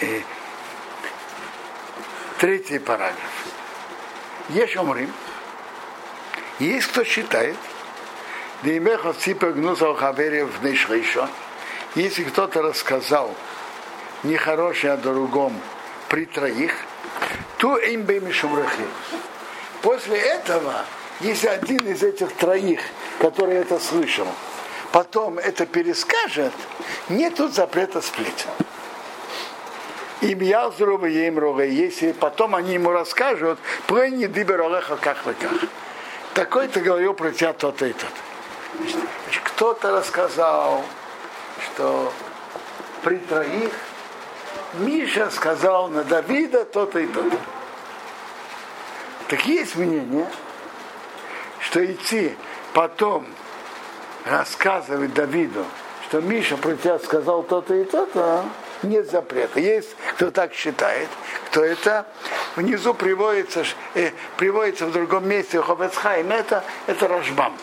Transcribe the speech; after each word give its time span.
э, 0.00 0.20
третий 2.38 2.78
параграф. 2.78 3.16
Есть 4.48 4.76
умрим. 4.76 5.12
Есть 6.58 6.88
кто 6.88 7.04
считает, 7.04 7.56
Если 11.94 12.24
кто-то 12.24 12.62
рассказал 12.62 13.34
нехорошее 14.22 14.94
о 14.94 14.96
другом 14.96 15.58
при 16.08 16.26
троих, 16.26 16.74
то 17.58 17.76
им 17.76 18.02
бы 18.02 18.20
После 19.82 20.18
этого, 20.18 20.84
если 21.20 21.48
один 21.48 21.86
из 21.86 22.02
этих 22.02 22.32
троих, 22.34 22.80
который 23.18 23.54
это 23.54 23.78
слышал, 23.78 24.26
потом 24.92 25.38
это 25.38 25.66
перескажет, 25.66 26.52
нет 27.08 27.36
тут 27.36 27.54
запрета 27.54 28.02
сплетен. 28.02 28.50
Им 30.20 30.40
я 30.40 30.66
им 30.66 31.38
рога, 31.38 31.64
если 31.64 32.12
потом 32.12 32.54
они 32.54 32.74
ему 32.74 32.90
расскажут, 32.90 33.58
про 33.86 34.08
не 34.08 34.26
дыберолеха 34.26 34.96
как 34.96 35.24
вы 35.24 35.34
как. 35.34 35.52
Такой-то 36.34 36.80
говорил 36.80 37.14
про 37.14 37.30
тебя 37.30 37.52
то-то. 37.52 37.92
Кто-то 39.44 39.92
рассказал, 39.92 40.84
что 41.64 42.12
при 43.02 43.16
троих 43.16 43.72
Миша 44.74 45.30
сказал 45.30 45.88
на 45.88 46.04
Давида 46.04 46.64
то-то 46.66 46.98
и 46.98 47.06
то-то. 47.06 47.36
Так 49.28 49.46
есть 49.46 49.76
мнение, 49.76 50.26
что 51.60 51.84
идти 51.84 52.36
потом 52.74 53.26
рассказывать 54.24 55.14
Давиду, 55.14 55.64
что 56.08 56.20
Миша 56.20 56.56
про 56.56 56.76
тебя 56.76 56.98
сказал 56.98 57.42
то-то 57.42 57.74
и 57.74 57.84
то-то, 57.84 58.44
нет 58.82 59.10
запрета. 59.10 59.60
Есть 59.60 59.94
кто 60.14 60.30
так 60.30 60.54
считает, 60.54 61.08
кто 61.46 61.64
это 61.64 62.06
внизу 62.56 62.94
приводится, 62.94 63.64
э, 63.94 64.10
приводится 64.36 64.86
в 64.86 64.92
другом 64.92 65.28
месте 65.28 65.60
Ховецхайм, 65.60 66.30
это, 66.30 66.64
это 66.86 67.08
Рашбам. 67.08 67.56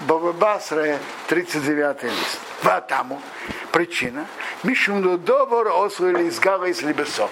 Бабабасра, 0.00 0.98
39 1.28 2.02
лист. 2.04 2.40
Ватаму. 2.62 3.22
Причина. 3.70 4.26
Мишум 4.62 5.18
добр 5.24 5.68
освоили 5.68 6.24
из 6.24 6.38
гава 6.38 6.66
из 6.66 6.82
либесов. 6.82 7.30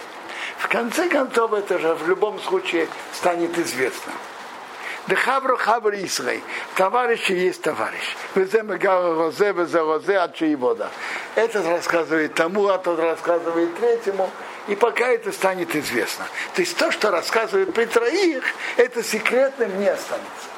В 0.58 0.68
конце 0.68 1.08
концов, 1.08 1.52
это 1.52 1.78
же 1.78 1.94
в 1.94 2.08
любом 2.08 2.38
случае 2.40 2.88
станет 3.12 3.58
известно. 3.58 4.12
Дехабру 5.08 5.56
хабр 5.56 5.94
Исрей. 5.94 6.42
Товарищи 6.76 7.32
есть 7.32 7.62
товарищ. 7.62 8.16
Этот 11.34 11.66
рассказывает 11.66 12.34
тому, 12.34 12.68
а 12.68 12.78
тот 12.78 12.98
рассказывает 12.98 13.76
третьему. 13.78 14.30
И 14.68 14.74
пока 14.74 15.08
это 15.08 15.32
станет 15.32 15.74
известно. 15.74 16.26
То 16.54 16.62
есть 16.62 16.76
то, 16.76 16.90
что 16.90 17.10
рассказывают 17.10 17.72
при 17.72 17.86
троих, 17.86 18.44
это 18.76 19.02
секретным 19.02 19.80
не 19.80 19.88
останется. 19.88 20.50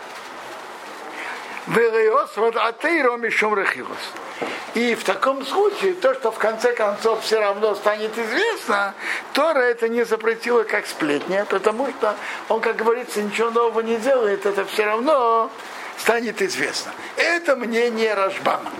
И 4.75 4.95
в 4.95 5.05
таком 5.05 5.47
случае 5.47 5.95
то, 5.95 6.14
что 6.14 6.33
в 6.33 6.39
конце 6.39 6.73
концов 6.73 7.23
все 7.23 7.39
равно 7.39 7.75
станет 7.75 8.19
известно, 8.19 8.95
Тора 9.33 9.61
это 9.61 9.89
не 9.89 10.05
запретила 10.05 10.64
как 10.64 10.86
сплетня, 10.86 11.45
потому 11.45 11.89
что 11.91 12.17
он, 12.48 12.61
как 12.61 12.77
говорится, 12.77 13.23
ничего 13.23 13.51
нового 13.51 13.81
не 13.81 13.97
делает, 13.98 14.45
это 14.45 14.64
все 14.64 14.86
равно 14.86 15.51
станет 15.98 16.42
известно. 16.42 16.91
Это 17.17 17.55
мнение 17.55 18.14
Рашбама. 18.14 18.70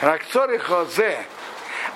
Ракцор 0.00 0.50
и 0.52 0.58
Хозе, 0.58 1.18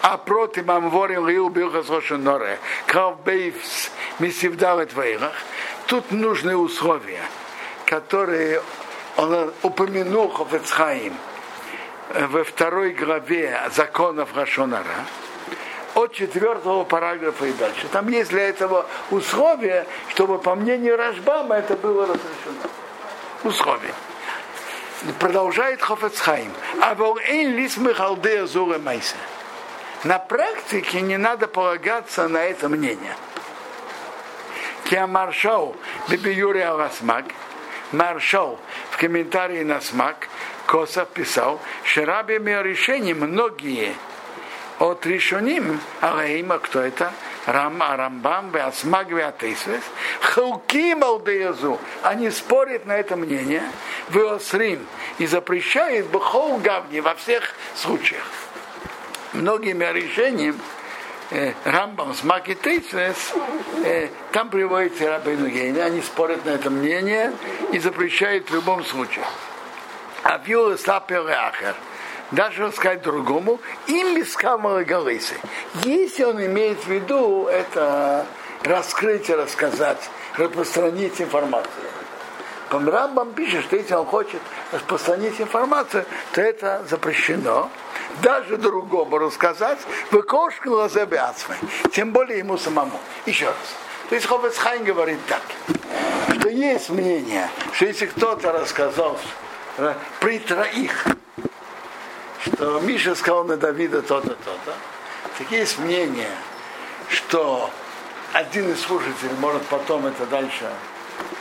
а 0.00 0.17
против 0.17 0.67
Мамворим 0.67 1.28
Лил 1.28 1.48
Билхас 1.48 1.89
Рошеноре, 1.89 2.59
Кавбейвс 2.86 3.91
Мисивдалет 4.19 4.92
Вейрах, 4.94 5.33
тут 5.86 6.11
нужны 6.11 6.56
условия, 6.56 7.22
которые 7.86 8.61
он 9.17 9.53
упомянул 9.62 10.31
Хофецхаим 10.31 11.15
во 12.12 12.44
второй 12.44 12.91
главе 12.93 13.60
законов 13.75 14.34
Рашонара, 14.34 15.06
от 15.94 16.12
четвертого 16.12 16.84
параграфа 16.84 17.47
и 17.47 17.53
дальше. 17.53 17.87
Там 17.93 18.09
есть 18.09 18.31
для 18.31 18.49
этого 18.49 18.87
условия, 19.10 19.87
чтобы 20.09 20.38
по 20.38 20.55
мнению 20.55 20.97
Рашбама 20.97 21.56
это 21.56 21.76
было 21.76 22.06
разрешено. 22.06 22.71
Условия. 23.44 23.94
Продолжает 25.18 25.82
Хофецхайм. 25.82 26.52
А 26.80 26.94
волэйн 26.94 27.56
лис 27.56 27.76
михалдея 27.76 28.46
зура 28.46 28.78
майса. 28.78 29.16
На 30.04 30.18
практике 30.18 31.00
не 31.00 31.16
надо 31.16 31.46
полагаться 31.46 32.28
на 32.28 32.42
это 32.44 32.68
мнение. 32.68 33.16
Киамаршоу 34.84 35.76
Биби 36.08 36.40
Аласмак– 36.60 37.26
Маршал 37.92 38.58
в 38.90 38.96
комментарии 38.96 39.62
на 39.62 39.80
СМАК 39.80 40.28
Косов 40.66 41.08
писал, 41.10 41.60
что 41.84 42.06
рабами 42.06 42.62
решений 42.62 43.12
многие 43.12 43.94
от 44.78 45.04
решеним, 45.06 45.80
Алаима, 46.00 46.58
кто 46.58 46.80
это? 46.80 47.12
Рам, 47.47 47.82
Рамбам, 47.82 48.50
Веасмаг, 48.50 49.08
Веатейсвес, 49.08 49.82
Халким 50.20 51.03
Алдеязу, 51.03 51.78
они 52.03 52.30
спорят 52.30 52.86
на 52.86 52.92
это 52.92 53.16
мнение, 53.16 53.64
Веосрим, 54.10 54.86
и 55.19 55.26
запрещает 55.26 56.06
Бхол 56.08 56.58
Гавни 56.58 57.00
во 57.00 57.14
всех 57.14 57.54
случаях. 57.75 58.25
Многими 59.32 59.84
решениями 59.92 60.58
Э, 61.34 61.54
Рамбам 61.64 62.12
с 62.12 62.25
Маки 62.25 62.54
Тейцвес, 62.54 63.32
э, 63.86 64.08
там 64.32 64.50
приводится 64.50 65.08
Рабейну 65.08 65.48
Гейна, 65.48 65.86
они 65.86 66.02
спорят 66.02 66.44
на 66.44 66.50
это 66.50 66.69
мнение 66.69 67.32
и 67.72 67.78
запрещают 67.78 68.50
в 68.50 68.54
любом 68.54 68.84
случае. 68.84 69.25
А 70.25 70.36
Вилла 70.44 70.75
Ахер, 70.75 71.75
даже 72.32 72.70
сказать 72.72 73.03
другому, 73.03 73.60
им 73.87 74.16
бескамалы 74.16 74.84
галысы. 74.84 75.34
Если 75.84 76.25
он 76.25 76.44
имеет 76.44 76.78
в 76.84 76.88
виду 76.88 77.47
это 77.47 78.26
раскрытие, 78.65 79.37
рассказать, 79.37 80.10
распространить 80.37 81.20
информацию. 81.20 81.84
Рамбам 82.70 83.34
пишет, 83.34 83.65
что 83.65 83.76
если 83.76 83.94
он 83.94 84.06
хочет 84.06 84.41
распространить 84.72 85.38
информацию, 85.41 86.06
то 86.32 86.41
это 86.41 86.82
запрещено 86.88 87.70
даже 88.22 88.56
другому 88.56 89.19
рассказать, 89.19 89.78
вы 90.10 90.22
кошку 90.22 90.70
лазебиацмы, 90.70 91.56
тем 91.93 92.12
более 92.12 92.38
ему 92.38 92.56
самому. 92.59 92.99
Еще 93.26 93.47
раз. 93.47 93.56
То 94.09 94.14
есть 94.14 94.26
Ховецхайн 94.26 94.84
говорит 94.84 95.19
так, 95.26 95.43
что 96.38 96.49
есть 96.49 96.91
мнение, 96.91 97.49
что 97.72 97.87
если 97.87 98.06
кто-то 98.06 98.53
рассказал 98.53 99.19
при 100.20 100.38
троих, 100.38 101.06
что 102.54 102.80
Миша 102.80 103.14
сказал 103.14 103.44
на 103.44 103.56
Давида 103.56 104.02
то-то, 104.02 104.30
то-то, 104.30 104.74
так 105.38 105.50
есть 105.50 105.78
мнение, 105.78 106.30
что 107.08 107.70
один 108.32 108.70
из 108.70 108.80
служителей 108.80 109.34
может 109.40 109.62
потом 109.62 110.06
это 110.06 110.26
дальше 110.26 110.70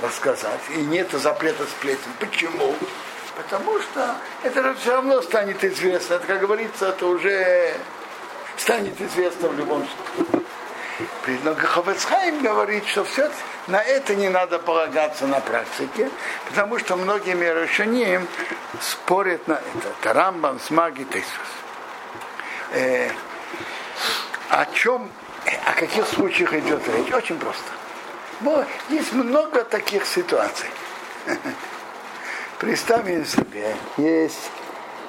рассказать, 0.01 0.61
и 0.75 0.81
нет 0.81 1.11
запрета 1.11 1.65
сплетен. 1.65 2.11
Почему? 2.19 2.75
Потому 3.35 3.79
что 3.79 4.15
это 4.43 4.73
все 4.75 4.91
равно 4.91 5.21
станет 5.21 5.63
известно. 5.63 6.15
Это, 6.15 6.27
как 6.27 6.41
говорится, 6.41 6.89
это 6.89 7.05
уже 7.05 7.73
станет 8.57 8.99
известно 8.99 9.49
в 9.49 9.57
любом 9.57 9.87
случае. 9.87 10.41
Но 11.43 11.55
Ховецхайм 11.55 12.41
говорит, 12.41 12.85
что 12.87 13.03
все 13.03 13.29
на 13.67 13.81
это 13.81 14.15
не 14.15 14.29
надо 14.29 14.59
полагаться 14.59 15.27
на 15.27 15.39
практике, 15.39 16.09
потому 16.47 16.79
что 16.79 16.95
многие 16.95 17.35
мирошаним 17.35 18.27
спорят 18.79 19.47
на 19.47 19.53
это. 19.53 19.89
Тарамбам, 20.01 20.59
Смаги, 20.59 21.03
Тейсус. 21.03 21.31
Э, 22.73 23.09
о 24.49 24.65
чем, 24.73 25.09
о 25.65 25.73
каких 25.73 26.05
случаях 26.07 26.53
идет 26.53 26.87
речь? 26.87 27.11
Очень 27.13 27.37
просто. 27.37 27.71
Но 28.41 28.65
есть 28.89 29.13
много 29.13 29.63
таких 29.63 30.05
ситуаций. 30.05 30.69
Представим 32.59 33.25
себе, 33.25 33.75
есть 33.97 34.51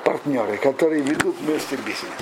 партнеры, 0.04 0.56
которые 0.58 1.02
ведут 1.02 1.36
вместе 1.38 1.76
бизнес. 1.76 2.12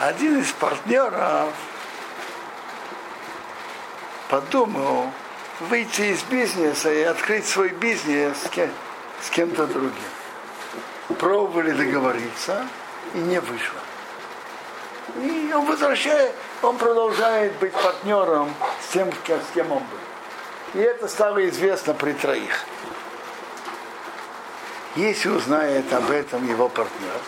Один 0.00 0.40
из 0.40 0.50
партнеров 0.52 1.52
подумал 4.30 5.10
выйти 5.68 6.12
из 6.12 6.22
бизнеса 6.22 6.90
и 6.90 7.02
открыть 7.02 7.46
свой 7.46 7.68
бизнес 7.68 8.34
с, 8.44 8.48
кем- 8.48 8.72
с 9.20 9.28
кем-то 9.28 9.66
другим. 9.66 9.92
Пробовали 11.18 11.72
договориться 11.72 12.66
и 13.12 13.18
не 13.18 13.42
вышло. 13.42 13.80
И 15.16 15.52
он 15.54 15.66
возвращает, 15.66 16.34
он 16.62 16.78
продолжает 16.78 17.52
быть 17.58 17.74
партнером 17.74 18.54
с 18.82 18.92
тем, 18.94 19.12
с 19.12 19.54
кем 19.54 19.70
он 19.70 19.80
был. 19.80 20.80
И 20.80 20.82
это 20.82 21.08
стало 21.08 21.46
известно 21.46 21.92
при 21.92 22.14
троих. 22.14 22.64
Если 24.96 25.28
узнает 25.28 25.92
об 25.92 26.10
этом 26.10 26.48
его 26.48 26.70
партнер, 26.70 27.20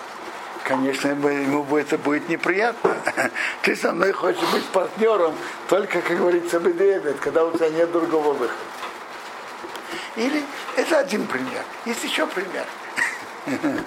конечно, 0.64 1.08
ему 1.08 1.76
это 1.76 1.98
будет 1.98 2.28
неприятно. 2.28 2.96
Ты 3.62 3.76
со 3.76 3.92
мной 3.92 4.12
хочешь 4.12 4.48
быть 4.52 4.64
партнером, 4.66 5.34
только, 5.68 6.00
как 6.00 6.18
говорится, 6.18 6.58
бедебет, 6.58 7.18
когда 7.20 7.44
у 7.44 7.56
тебя 7.56 7.70
нет 7.70 7.90
другого 7.92 8.32
выхода. 8.32 8.60
Или 10.16 10.44
это 10.76 10.98
один 10.98 11.26
пример. 11.26 11.62
Есть 11.84 12.04
еще 12.04 12.26
пример. 12.26 12.66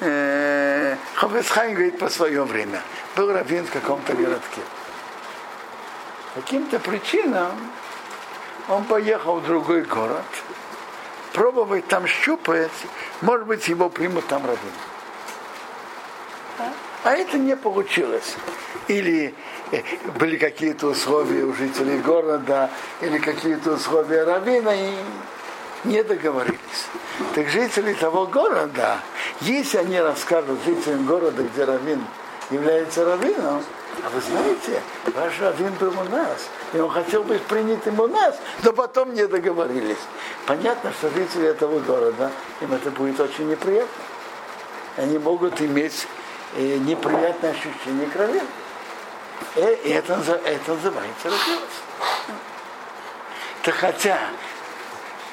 Э, 0.00 0.96
Ховесхайм 1.14 1.74
говорит 1.74 2.00
по 2.00 2.08
свое 2.08 2.42
время. 2.42 2.82
Был 3.14 3.32
раввин 3.32 3.64
в 3.64 3.70
каком-то 3.70 4.12
городке. 4.12 4.60
Каким-то 6.34 6.80
причинам 6.80 7.52
он 8.68 8.84
поехал 8.84 9.36
в 9.38 9.46
другой 9.46 9.82
город, 9.82 10.24
пробовать 11.32 11.86
там 11.86 12.08
щупать, 12.08 12.72
может 13.20 13.46
быть, 13.46 13.68
его 13.68 13.88
примут 13.88 14.26
там 14.26 14.44
раввин. 14.44 14.72
А 17.04 17.12
это 17.12 17.38
не 17.38 17.56
получилось. 17.56 18.34
Или 18.88 19.34
э, 19.72 19.82
были 20.18 20.36
какие-то 20.36 20.88
условия 20.88 21.44
у 21.44 21.54
жителей 21.54 21.98
города, 21.98 22.70
или 23.00 23.18
какие-то 23.18 23.72
условия 23.72 24.24
равина, 24.24 24.74
и 24.74 24.94
не 25.84 26.02
договорились. 26.02 26.58
Так 27.34 27.48
жители 27.48 27.92
того 27.94 28.26
города, 28.26 28.98
если 29.40 29.78
они 29.78 30.00
расскажут 30.00 30.58
жителям 30.64 31.06
города, 31.06 31.42
где 31.42 31.64
равин 31.64 32.04
является 32.50 33.04
раввином, 33.04 33.62
а 34.02 34.08
вы 34.10 34.20
знаете, 34.20 34.82
ваш 35.14 35.40
раввин 35.40 35.72
был 35.80 35.92
у 35.98 36.04
нас, 36.10 36.48
и 36.72 36.78
он 36.78 36.90
хотел 36.90 37.22
быть 37.22 37.42
принятым 37.42 38.00
у 38.00 38.06
нас, 38.06 38.36
но 38.62 38.72
потом 38.72 39.14
не 39.14 39.26
договорились. 39.26 39.98
Понятно, 40.46 40.92
что 40.92 41.10
жители 41.10 41.48
этого 41.48 41.78
города, 41.80 42.30
им 42.60 42.72
это 42.72 42.90
будет 42.90 43.20
очень 43.20 43.48
неприятно. 43.48 43.88
Они 44.96 45.18
могут 45.18 45.60
иметь 45.60 46.06
неприятное 46.56 47.50
ощущение 47.50 48.06
крови. 48.06 48.42
Э, 49.56 49.74
и 49.84 49.90
это, 49.90 50.14
это 50.44 50.74
называется 50.74 51.24
родилось. 51.24 51.82
Так 53.62 53.74
хотя 53.74 54.18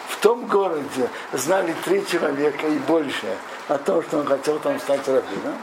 в 0.09 0.17
том 0.17 0.45
городе 0.45 1.09
знали 1.33 1.75
три 1.83 2.05
человека 2.05 2.67
и 2.67 2.77
больше 2.79 3.37
о 3.67 3.77
том, 3.77 4.01
что 4.03 4.19
он 4.19 4.25
хотел 4.25 4.59
там 4.59 4.79
стать 4.79 5.07
раввином, 5.07 5.57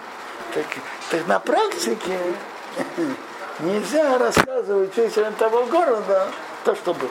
так, 0.52 0.66
так 1.10 1.26
на 1.26 1.38
практике 1.38 2.18
нельзя 3.60 4.18
рассказывать 4.18 4.94
жителям 4.94 5.34
того 5.34 5.64
города 5.66 6.28
то, 6.64 6.74
что 6.74 6.94
было. 6.94 7.10